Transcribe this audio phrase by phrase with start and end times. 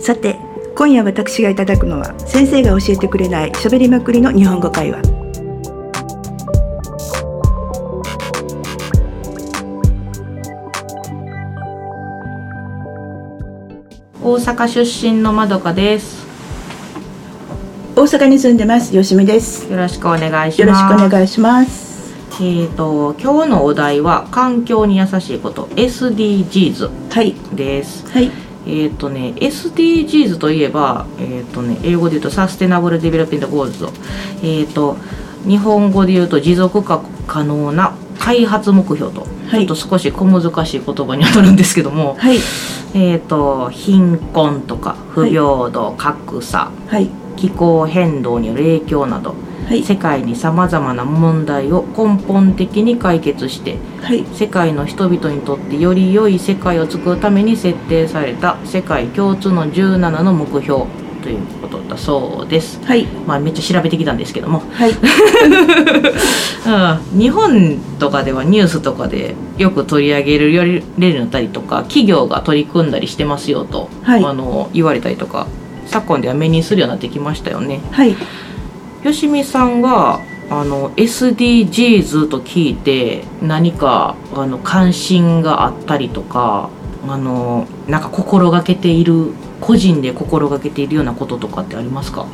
[0.00, 0.36] さて
[0.76, 5.02] 今夜私がいただくのは先生が教えてくれない喋りまくりの日本語会話。
[14.22, 16.26] 大阪出身のまどかです。
[17.96, 19.70] 大阪に住んでますよしみです。
[19.70, 20.60] よろしくお願いします。
[20.60, 22.14] よろしくお願いします。
[22.40, 27.34] えっ、と今日のお題は環境に優しいこと SDGs はい。
[27.54, 28.06] です。
[28.06, 33.86] はいえっ、とね SDGs といえばえっ、とね英語で言うと Sustainable Developing Goals
[34.42, 34.96] えっ、と
[35.46, 39.60] 日本語で言うと持続可可能な開発目標と、はい。
[39.60, 42.38] ちょっと少し小難しい言葉に当たるんですけども、はい。
[42.94, 46.70] えっ、と貧困とか不平等、格差。
[46.88, 47.08] はい。
[47.36, 49.34] 気候変動による影響など
[49.68, 49.84] はい。
[49.84, 54.24] 世界にさまざまな問題を根本的に解決してはい。
[54.32, 60.86] 世界の人々にとってより良い世界を作るために設定された世界共通の17の目標
[61.22, 62.80] ということだそうです。
[62.84, 63.04] はい。
[63.26, 64.92] まあめっちゃ調べてきたんですけども、はい。
[67.12, 74.24] うん、日本とかではニュースとかでよく取り上げるよりれるたりとか企業が取り組んだりしてますよと、はい。
[74.24, 75.46] あの言われたりとか
[75.86, 77.80] 昨今では目にするようになってきましたよね。
[77.90, 78.16] はい
[79.08, 80.20] よしみさんが
[80.50, 86.68] あの SDGs と聞いて何かあの関心があったりとか
[87.06, 92.26] あのなんか心がけている個人で心がけているようなこととかってありますか？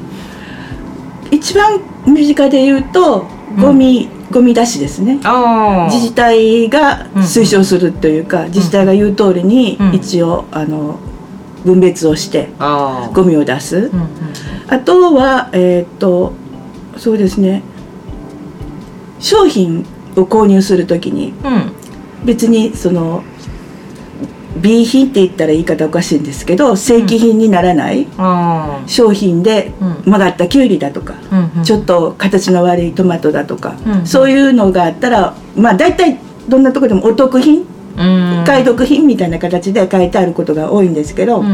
[1.31, 3.25] 一番身近で言うと
[3.57, 5.21] ゴミ、ゴミ出しですね。
[5.23, 9.95] あ自治体が推奨するというか、自治体が言う通りにうん。
[9.95, 10.99] 一応あの
[11.65, 12.49] 分別をして
[13.15, 14.09] ゴミを出す、うんうん。
[14.67, 16.33] あとはえーっと
[17.05, 17.61] そうですね。
[19.21, 19.85] 商品
[20.17, 22.25] を購入するときにうん。
[22.25, 23.23] 別にその
[24.57, 29.73] B 品って言ったら言い方おかしいんですけど正規品にならないあ商品で
[30.07, 37.67] 曲がったきゅうりだとかうんうんちょっと形の悪いトマトだとか、うんそういうのがあったらまあ大体どんなとこでもお得品
[37.99, 38.45] うん。
[38.47, 41.45] 解読品みたいな形で書いてあることが多いんですけど、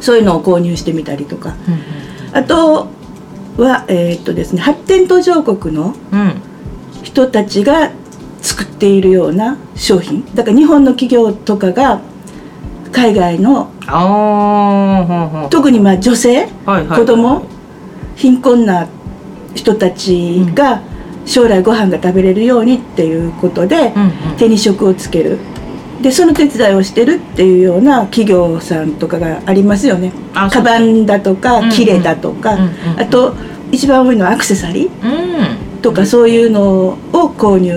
[0.00, 1.54] そういうのを購入してみたりとか。
[2.32, 2.88] あと
[3.56, 6.34] はえーっとですね発展途上国のうん。
[7.02, 7.90] 人たちが
[8.42, 10.24] 作っているような商品。
[10.34, 12.00] だから日本の企業とかが
[12.92, 13.70] 海外の
[15.50, 17.44] 特にまあ女性はいはい子供
[18.16, 18.88] 貧困な
[19.54, 20.82] 人たちが
[21.24, 23.92] 将来ご飯が食べれるようにっていうことで
[24.38, 25.38] 手に職をつける
[26.00, 30.12] でその手伝いをしてるっていうような企業さんとかがありますよね。
[30.34, 33.34] あカバンだとかキレだとか、うんうんあと
[33.72, 34.90] 一番多いのはアクセサリー。
[35.02, 35.80] うん。
[35.82, 37.72] とかそういうのを購入。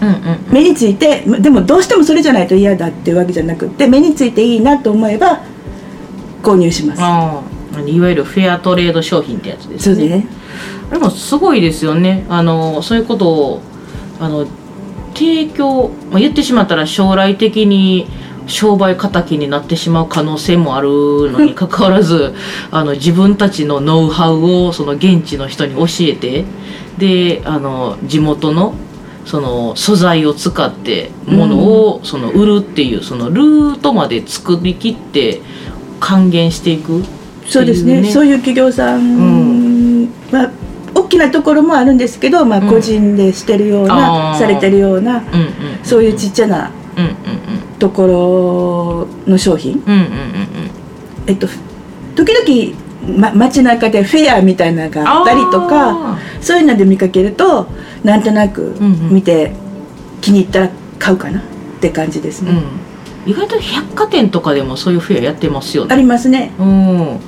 [0.00, 5.40] うんうん目についてでもどうしてもそれじゃないと嫌だっていうわけじゃなくって目についていいなと思えば
[6.42, 7.02] 購入します。
[7.02, 7.42] あ
[7.76, 9.78] あいわゆるフェアトレード商品ってやつですね。
[9.78, 10.26] そうですね。
[10.90, 12.24] でもすごいですよね。
[12.28, 13.62] あのそういうことを
[14.20, 14.46] あの
[15.14, 18.06] 提供、まあ、言ってしまったら将来的に
[18.46, 20.88] 商売敵になってしまう可能性もある
[21.32, 22.34] のに かかわらず
[22.70, 26.44] あの自分たちのノウハウをその現地の人に教えて
[26.98, 28.74] であの地元の
[29.24, 35.40] その素材を使ってものをその売るっていうそのルートまで作りきって
[35.98, 37.08] 還元していくって
[37.48, 38.04] いそうですね。
[38.04, 40.50] そういう企業さんは、
[41.04, 42.68] 大きなところもあるんですけど、まあうん。
[42.68, 44.38] 個人でしてるような、あー。
[44.38, 45.24] されてるようなうんうん
[45.82, 47.14] そういうちっちゃなうんうん
[47.78, 49.74] ところの商品。
[49.74, 50.06] うんうんうんうん。
[51.26, 51.46] えっと
[52.16, 56.12] 時々、ま、街中でフェアみたいなのがあったりとか。
[56.12, 57.66] あそういうので見かけると
[58.02, 59.14] なんとなくうんうん。
[59.14, 59.52] 見て
[60.20, 61.42] 気に入ったら買うかなっ
[61.80, 62.62] て感じですー、ね、
[63.26, 66.52] うん、意外と百貨店とかでもそういうフェアやってますよあねりますね。
[66.58, 67.18] うん。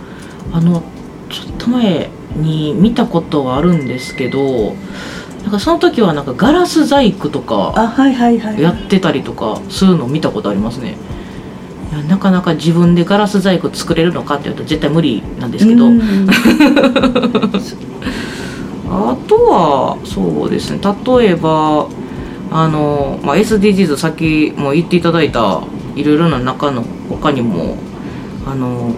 [0.52, 0.82] あの
[1.30, 4.74] ちょっと前に見たことはあるんですけど
[5.42, 7.72] なんかその時はなんかガラス細工とか
[8.58, 10.96] やってたりとかそういうの見たことありますね。
[12.08, 16.00] なかなか自分でガラス細工作れるのかって言うと絶対無理なんですけど、うん。
[18.90, 20.80] あとはそうですね。
[20.82, 21.86] 例えば
[22.50, 25.62] あの、まあ、SDGs さっきも言っていただいた
[25.94, 27.76] いろいろな中の他にも
[28.46, 28.92] あの、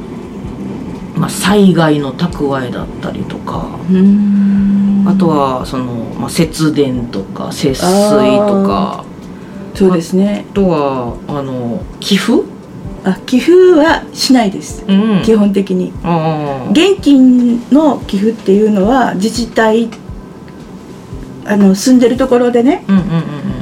[1.18, 5.04] まあ、災害の蓄えだったりとかうん。
[5.06, 9.04] あとはその、まあ、節電とか節水とか。
[9.74, 10.44] そうですね。
[10.50, 12.42] あとはあの寄付？
[13.04, 14.84] あ寄付はしないです。
[14.86, 15.22] うん。
[15.22, 15.92] 基本的に。
[16.72, 19.88] 現金の寄付っていうのは自治体
[21.48, 23.57] あの住んでるところでねうんうんうん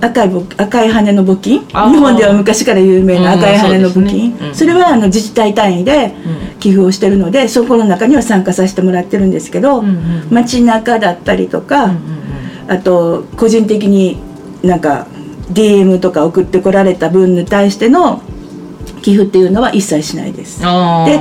[0.00, 1.60] 赤いぼ赤い羽の募金？
[1.60, 4.48] 日本では昔から有名な赤い羽の募金、うんそね。
[4.48, 4.54] うん。
[4.54, 6.14] それはあの自治体単位で
[6.58, 12.20] 寄付をしてるのでそこの中には参加させてもらってるんですけど、うんうん街中だったりとか、うんうん
[12.68, 14.16] あと個人的に
[14.62, 15.08] なんか
[15.52, 18.22] DM とか送ってこられた分に対しての
[19.02, 20.60] 寄付っていうのは一切しないです。
[20.64, 21.18] あで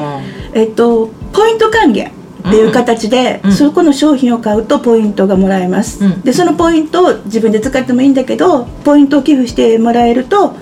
[0.53, 3.51] えっと、ポイント還元っていう形で、うん。
[3.51, 6.21] そこの商品を買うとポイントがもらえます、うん。
[6.21, 10.55] でそのポイントを自分で使ってもいいんだけどポイントを寄付してもらえると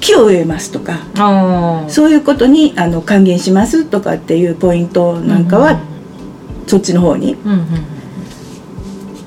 [0.00, 0.98] 木を植えますとか
[1.88, 5.80] そういうことにあの還元しますとかっていうポイントなんかは、
[6.66, 7.66] そっちの方にうんうんうん。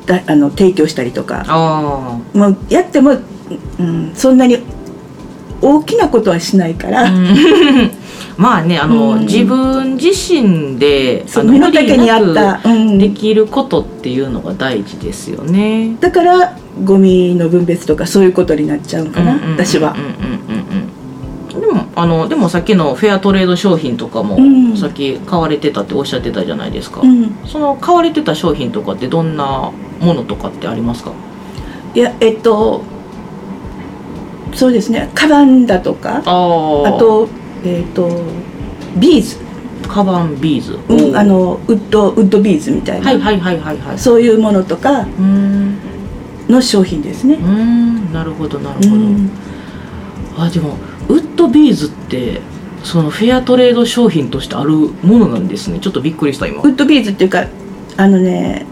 [0.05, 1.43] だあの提供したりとか。
[1.47, 3.17] あもうやっても、
[3.79, 4.57] うん、そんなに
[5.61, 7.09] 大きなことはしないから、
[8.37, 9.19] まあねあの、うん。
[9.21, 12.97] 自分自身でそうあの丈に合った、うん。
[12.97, 15.95] くできることっていうのが大事ですよね。
[15.99, 19.95] だからゴミの分別とかそういうことになっちゃうかな、うんうん私は。
[21.57, 24.77] でもあのでもさっきのフェアトレード商品とかも、うん。
[24.77, 29.71] さっき買われてたっておっしゃってたじゃないですか、うん、その買われてた商品とかってどんな
[30.01, 31.13] ものとかってありますか？
[31.93, 32.83] いやえっと
[34.53, 35.09] そうですね。
[35.15, 37.29] カバンだとかあと
[37.65, 38.23] えっと
[38.97, 39.37] ビーズ、
[39.87, 43.99] カバンビーズ、うん、あのウッドウッドビーズみたいな、はいはいはいはいはい。
[43.99, 45.05] そういうものとか
[46.47, 47.35] の商品ですね。
[47.35, 47.41] うー。
[47.41, 49.29] んなるほどなるうほど、ん、
[50.37, 50.77] あでも
[51.09, 52.41] ウッドビーズって
[52.83, 55.79] そのフェアトレード商品としてあるものなんですね。
[55.79, 56.61] ちょっとびっくりした今。
[56.61, 57.47] ウッドビーズっていうか
[57.97, 58.65] あのね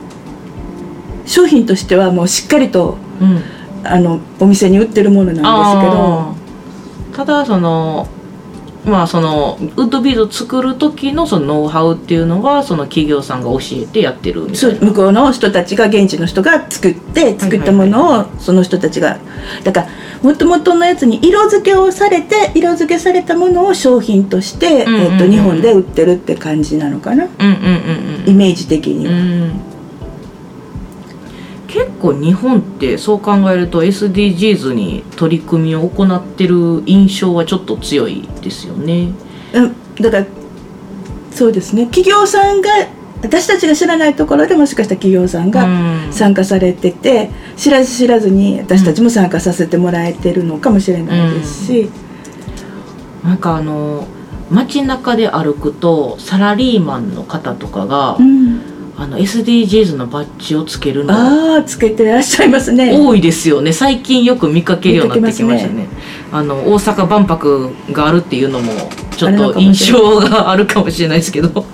[1.26, 3.42] 商品としてはもうしっかりとうん。
[3.86, 6.36] あのお店に売ってるものなんですけど。
[7.14, 8.08] ただその
[8.86, 19.20] まあそのウッドビーズを作る時のそのノウハウっていうのはその企業さんが教えてやってるそう向こうの人たちが現地の人が作って作ったものをその人たちが
[19.64, 19.88] だから
[20.22, 27.26] もともとのやつに色付けをされて色付けされたものを商品として、えっと日本で売ってるって感じなのかな？
[27.26, 27.52] うんうん
[28.26, 29.73] うんイメージ的には。
[32.04, 39.12] 構日本ってそう考えると SDGs に取り組みを行ってる印象はちょっと強いですよね。
[39.54, 40.26] うんだから
[41.32, 41.86] そうですね。
[41.86, 42.70] 企業さんが
[43.22, 46.14] 私たちが知らないところでもしかしたら企業さんがうん。
[46.14, 51.90] 参加されてて、知らず知らずに私たちも参加させてもらえてるのかもしれないですし、
[53.24, 54.06] なんかあの
[54.52, 62.96] 街中で歩くとサラリーマンの方とかが、うんあの SDGs のバッジをつけるのああつけてらっしゃいますね。
[62.96, 63.74] 多いですよね。
[63.74, 65.88] 最近よく見かけるようになってきましたね。
[66.32, 68.72] あの大阪万博があるっていうのも
[69.18, 71.66] ちょっと印象があるかもしれないですけど。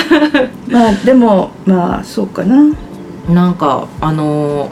[0.68, 2.64] まあでもまあそうかな。
[3.28, 4.70] なんかあの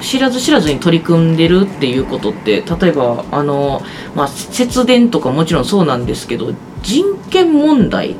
[0.00, 3.82] 知らず知らずに取り組んでるっていうことって例えばあの、
[4.14, 8.16] まあ、節電とかもちろんそうなんですけど人権問題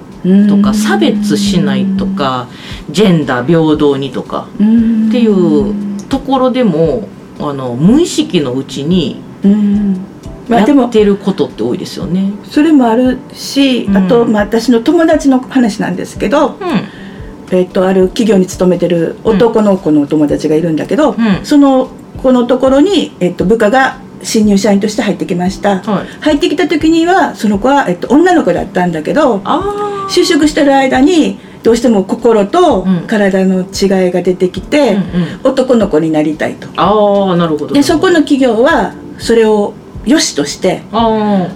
[0.49, 2.49] とか差別しないとか
[2.91, 5.09] ジェンダー平等にとかうん。
[5.09, 5.75] っていう
[6.09, 10.06] ところでもあの無意識のうちにうん。
[10.49, 12.32] まあやでもってることって多いですよね。
[12.44, 13.97] それもあるし、うん。
[13.97, 17.56] あと、まあ、私の友達の話なんですけど、うん。
[17.56, 21.44] えっとある企業に勤めてる男の子のお友達がいるんだけど、うん。
[21.44, 21.88] その
[22.23, 33.07] 子のところに、えっと部下が新入社員として入ってきました、はい、入ってきた時にはその子は、えっと女の子だったんだけどあ就職してる間にどうしても心とうん。
[33.07, 36.69] 体の違いが出てきあ、て、うんうん、男の子になりたいと。
[36.76, 37.75] ああなるほど。
[37.75, 39.73] でそこの企業はそれを
[40.04, 41.49] 良しとしてあ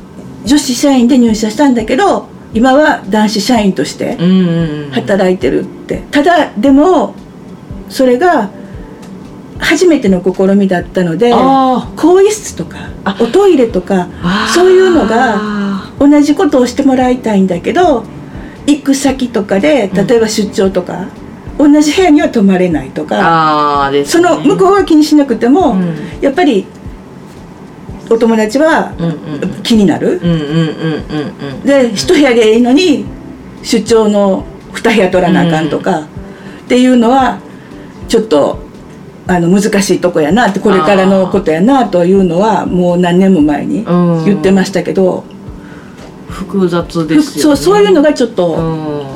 [0.44, 4.16] 女子社員で入社したんだけど今は男子社員として
[4.92, 6.04] 働いてるって。
[6.10, 7.14] ただでも
[7.90, 8.50] それが
[9.58, 13.16] 初めての試みだったのであ更衣室とかあ。
[13.20, 18.04] おトイレとかあそういうのがあ同じことをしてもらいたいんだけど
[18.66, 21.08] 行く先とかで例えば出張とか、
[21.58, 24.04] 同じ部屋には泊まれないとかね。
[24.04, 25.96] その向こうは気にしなくても、うん。
[26.20, 26.66] やっぱり
[28.10, 29.42] お友達はうんうん。
[29.42, 31.62] うん気になる、うんうんうんうんうん。
[31.62, 33.06] で一部屋でいいのに
[33.62, 36.06] 出張の2部屋取らなあかんとか、っ
[36.68, 37.40] ていうのは
[38.06, 38.67] ちょっと
[39.28, 43.92] あの難しいとこやなってこれからのことやなというのはもう何年も前にう
[44.22, 44.24] ん。
[44.24, 45.24] 言ってましたけど、
[46.28, 47.42] 複雑ですよね。
[47.42, 49.06] そうそういうのがちょっうとん。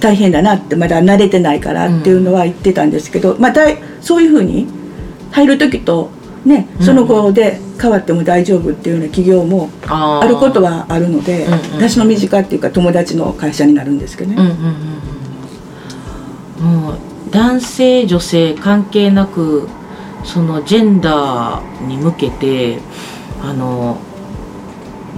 [0.00, 4.68] 大変だなってまだ慣れてないからっていうのは言ってたんですけど、まあだいそういうふうに
[5.32, 6.10] 入る時と
[6.44, 14.36] ねその後で変わっても大丈夫っていうような企業もあることはあるので、うんうん私の身近っていうか友達の会社になるんですけどね。
[14.38, 14.52] うんうん
[16.60, 19.68] うんうん男性女性関係なく
[20.24, 22.78] そのジェンダーに向けて
[23.42, 23.98] あの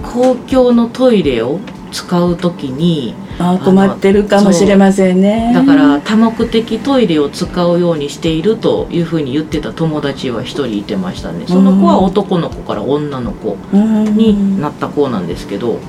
[0.03, 1.59] 公共のトイレを
[1.91, 5.51] 使う時にあ困ってるかもしれませんね。
[5.53, 11.45] だから多目的トイレを使うようにしているというふうに言ってた友達は一人いてましたね。
[11.47, 15.79] その子は男の子から女の子になった子なんですけど。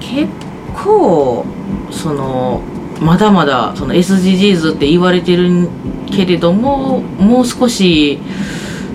[0.00, 0.28] 結
[0.74, 1.44] 構
[1.90, 2.60] その
[3.00, 5.68] まだまだその SDGs って言われてる
[6.10, 8.18] けれどももう少し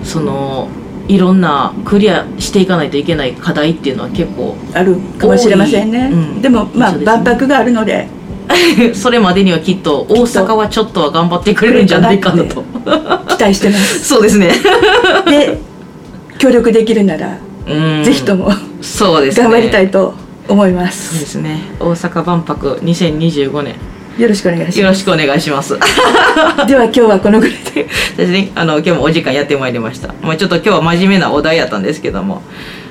[0.02, 0.68] その
[1.08, 8.08] いろんなクリアしていかないといけない課題っていうのは結構あるかもしれませんね、うん、でもまあ、ね、万博があるので。
[8.92, 12.62] それまでにはきっと大阪はちょっとは頑張ってくれるんじゃないかなと。
[13.26, 14.00] 期待してます。
[14.04, 14.52] そうですね。
[15.26, 15.58] で
[16.36, 17.38] 協力できるなら
[18.02, 20.12] ぜひともそうです、ね、頑張りたいと
[20.46, 21.14] 思います。
[21.14, 21.62] そうですね。
[21.80, 23.76] 大阪万博2025年
[24.18, 24.80] よろしくお願いします。
[24.80, 25.74] よろしくお願いします。
[26.66, 27.88] では今日はこのぐらいで。
[28.16, 28.50] ですね。
[28.54, 30.14] あの今日もお時間やってまいりました。
[30.22, 32.42] まあちょっと今日は真面目なお題やったんですけども。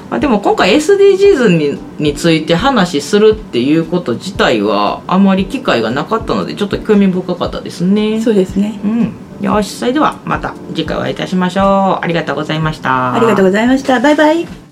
[0.10, 8.22] まあ、でも今回 SDGs にについて話するっていうこと自体はあまり機会がなかったのでちょっと興味深かったですね。
[8.22, 8.80] そうですね。
[8.84, 9.13] うん。
[9.42, 12.03] よし、それではまた次回お会いいたしましょう。
[12.03, 13.15] ありがとうございました。
[13.15, 14.00] ありがとうございました。
[14.00, 14.62] バイバイ。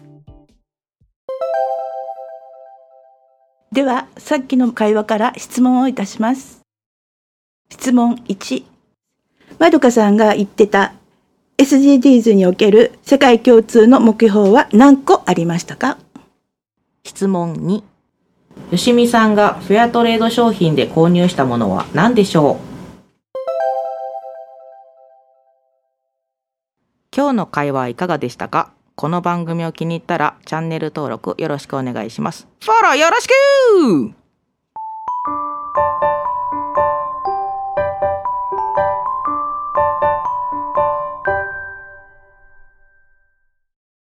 [3.74, 6.60] では、さっきの会話から質問をいたします。
[7.70, 8.66] 質問1。
[9.60, 10.94] まどかさんが言ってた
[11.58, 15.98] SDGs における世界共通の目標は何個ありましたか？
[17.06, 17.82] 質問2。
[18.72, 22.58] よしみさんがフェアトレード商品で購入したものは何でしょう？
[27.16, 28.74] 今日の会話はいかがでしたか？
[29.02, 32.48] この番組を気に入ったらチャンネル登録よろしくお願いします。
[32.60, 33.32] フォローよろしく